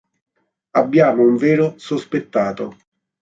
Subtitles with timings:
[0.71, 2.75] Abbiamo un vero sospettato.